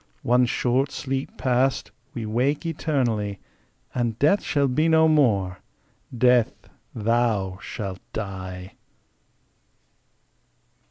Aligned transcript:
One 0.23 0.47
short 0.47 0.91
sleep 0.91 1.37
past, 1.37 1.91
we 2.15 2.25
wake 2.25 2.65
eternally, 2.65 3.39
And 3.93 4.17
Death 4.17 4.41
shall 4.41 4.67
be 4.67 4.89
no 4.89 5.07
more: 5.07 5.59
Death, 6.17 6.67
thou 6.95 7.59
shalt 7.61 7.99
die! 8.11 8.73